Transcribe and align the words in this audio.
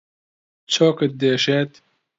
چۆکت 0.73 1.11
دێشێت؟ 1.21 1.71